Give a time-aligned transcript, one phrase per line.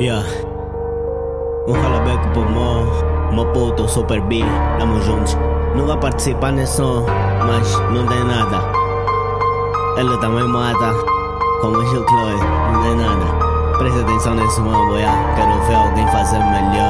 [0.00, 0.24] Yeah.
[1.68, 2.88] Um ralabeco pro Mo,
[3.32, 4.40] Mo puto, Super B,
[4.78, 5.36] tamo juntos.
[5.76, 7.04] Nunca participa nesse som,
[7.46, 8.64] mas não tem nada.
[9.98, 10.94] Ele também mata,
[11.60, 12.40] como o Gil Chloe,
[12.72, 13.76] não tem nada.
[13.76, 15.34] Presta atenção nesse mambo, yeah.
[15.34, 16.89] Quero ver alguém fazer melhor.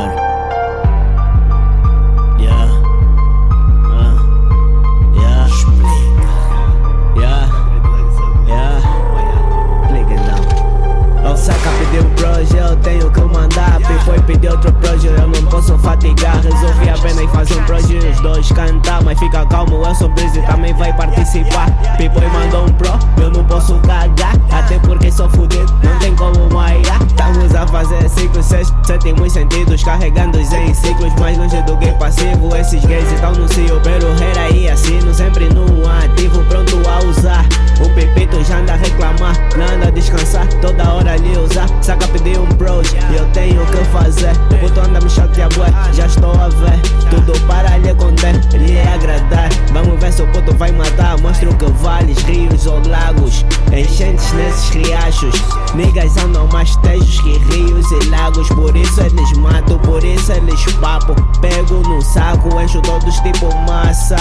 [14.41, 16.41] Foi pedir outro proje, eu não posso fatigar.
[16.41, 19.02] Resolvi apenas fazer um proje, os dois cantar.
[19.05, 21.70] Mas fica calmo, eu sou Breeze também vai participar.
[21.98, 22.91] Pipoy mandou um pro,
[23.22, 24.34] eu não posso cagar.
[24.50, 27.02] Até porque sou fudido, não tem como maiar.
[27.06, 29.83] Estamos a fazer ciclos, seis, sétimos sentidos.
[29.84, 32.56] Carregando em ciclos mais longe do que passivo.
[32.56, 35.12] Esses gays estão no cio, pero era e assino.
[35.12, 37.44] Sempre no ativo, pronto a usar.
[37.84, 40.46] O pepito já anda a reclamar, não anda a descansar.
[40.61, 42.38] Toda hora ali usar, saca pedir
[42.81, 42.95] bros.
[43.14, 45.73] Eu tenho que fazer, puto anda me chatear, bué.
[45.92, 49.48] Já estou a ver, tudo para lhe conter, lhe agradar.
[49.73, 51.19] Vamos ver se o puto vai matar.
[51.20, 53.45] Mostro que vales, rios ou lagos.
[53.73, 55.35] Enchentes nesses riachos.
[55.74, 58.48] Niggas andam mais tejos que rios e lagos.
[58.48, 61.14] Por isso eles matam, por isso eles papo.
[61.40, 64.17] Pego no saco, encho todos tipo massa.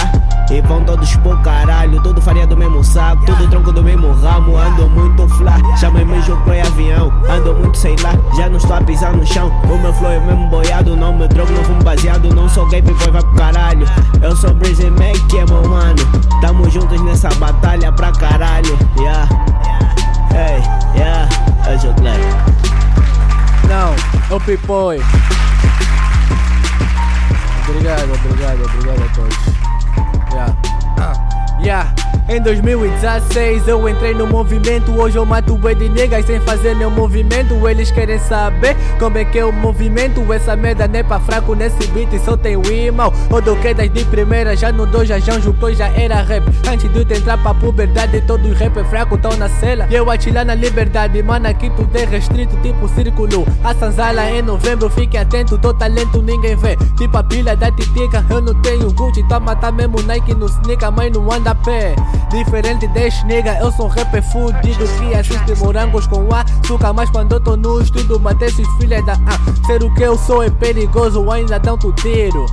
[0.50, 4.56] E vão todos pro caralho, tudo faria do mesmo saco, tudo tronco do mesmo ramo.
[4.56, 7.12] Ando muito flá, chamem-me jogo avião.
[7.28, 9.48] Ando muito, sei lá, já não estou a pisar no chão.
[9.64, 12.28] O meu flow é mesmo boiado, não me drogo, não fumo baseado.
[12.34, 13.86] Não sou gay, depois vai pro caralho.
[14.20, 15.96] Eu sou Breezy Mac, é meu mano.
[16.40, 18.76] Tamo juntos nessa batalha pra caralho.
[18.98, 19.28] Yeah,
[20.32, 20.62] hey,
[20.96, 21.28] yeah,
[21.66, 22.20] é o Clay.
[23.68, 23.94] Não,
[24.30, 25.00] é o Pipoy.
[27.68, 29.49] Obrigado, obrigado, obrigado a todos.
[32.30, 34.96] Em 2016 eu entrei no movimento.
[34.96, 37.68] Hoje eu mato boi de negas sem fazer nenhum movimento.
[37.68, 40.32] Eles querem saber como é que é o movimento.
[40.32, 42.62] Essa merda nem pra fraco nesse beat só tem o
[43.40, 46.44] do quedas de primeira já no dois já juntou já era rap.
[46.68, 49.88] Antes de eu entrar pra puberdade todos os rap fraco tão na cela.
[49.90, 53.44] E eu atirar na liberdade Mano aqui tudo é restrito tipo círculo.
[53.64, 56.76] A Sanzala em novembro fique atento Tô talento ninguém vê.
[56.96, 61.10] Tipo a pilha da titica Eu não tenho Gucci tá mesmo Nike no sneaker Mas
[61.10, 61.96] não anda a pé
[62.30, 67.40] Diferente deste nega, eu sou rapper fudido Que assiste morangos com açúcar Mas quando eu
[67.40, 71.28] tô no estudo, matei esses filhos da ah, Ser o que eu sou é perigoso,
[71.30, 72.46] ainda tu tiro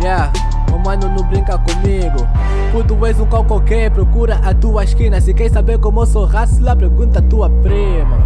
[0.00, 0.32] Yeah,
[0.74, 2.26] o mano não brinca comigo.
[2.72, 5.20] Puto és um cão qualquer, procura a tua esquina.
[5.20, 8.18] Se quer saber como eu sou raça, lá pergunta a tua prima.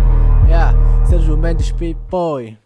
[0.48, 0.74] Yeah,
[1.04, 2.56] Sérgio Mendes Pipoy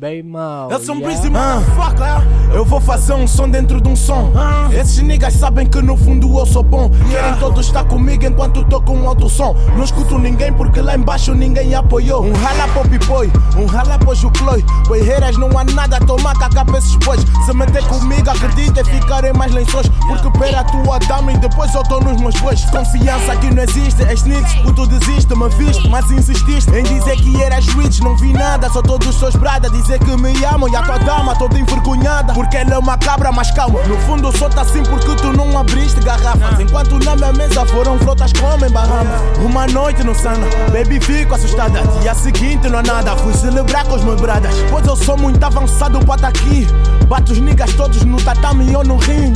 [0.00, 0.70] Bem mal.
[0.70, 1.20] Eu sou um yeah.
[1.20, 2.54] breezy motherfucker.
[2.54, 4.32] Eu vou fazer um som dentro de um som.
[4.72, 6.90] Esses niggas sabem que no fundo eu sou bom.
[7.10, 9.54] Querem todos estar comigo enquanto tô com alto som.
[9.76, 12.24] Não escuto ninguém porque lá embaixo ninguém apoiou.
[12.24, 14.64] Um rala pro pipoi, um rala pro jucloi.
[14.86, 17.20] Poeireiras não há nada a tomar caca pra esses bois.
[17.44, 19.86] Se meter comigo, acredita e ficarem mais lençóis.
[20.08, 22.64] Porque pera a tua dama e depois eu tô nos meus bois.
[22.70, 24.02] Confiança aqui não existe.
[24.04, 28.02] És niggas, puto desiste, me viste, mas insististe em dizer que eras rich.
[28.02, 29.68] Não vi nada, só todos seus brada.
[29.90, 32.32] Dizer que me amam e a tua dama toda envergonhada.
[32.32, 33.82] Porque ela é uma cabra, mas calma.
[33.88, 36.60] No fundo só tá assim porque tu não abriste garrafas.
[36.60, 39.20] Enquanto na minha mesa foram flotas como em Bahamas.
[39.44, 41.82] Uma noite no Sana, baby fico assustada.
[42.02, 44.54] Dia seguinte não há nada, fui celebrar com os meus bradas.
[44.70, 46.68] Pois eu sou muito avançado pra tá aqui.
[47.08, 49.29] Bato os niggas todos no tatame ou no rim.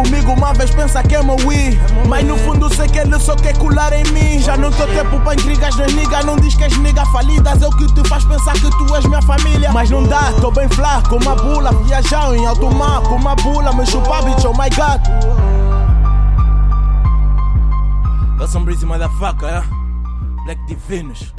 [0.00, 1.78] Comigo uma vez, pensa que é meu Wii.
[2.08, 4.40] Mas no fundo sei que ele só quer colar em mim.
[4.40, 6.24] Já não tô tempo pra intrigas das niggas.
[6.24, 7.60] Não diz que és nigga falidas.
[7.60, 9.70] É o que te faz pensar que tu és minha família.
[9.72, 11.70] Mas não dá, tô bem flá, com uma bula.
[11.84, 13.74] Viajar em alto mar, com uma bula.
[13.74, 15.02] Me chupar, bitch, oh my god.
[18.48, 19.66] Sou um breezy motherfucker, yeah?
[20.46, 21.30] Black Divinos.